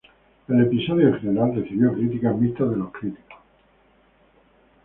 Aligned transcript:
El 0.47 0.61
episodio, 0.61 1.09
en 1.09 1.19
general, 1.19 1.55
recibió 1.55 1.93
críticas 1.93 2.35
mixtas 2.35 2.71
de 2.71 2.75
los 2.75 2.91
críticos. 2.91 3.37